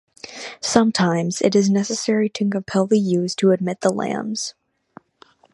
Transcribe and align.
Sometimes 0.61 1.41
it 1.43 1.53
is 1.55 1.69
necessary 1.69 2.27
to 2.29 2.49
compel 2.49 2.87
the 2.87 2.97
ewes 2.99 3.35
to 3.35 3.51
admit 3.51 3.81
the 3.81 3.91
lambs. 3.91 4.55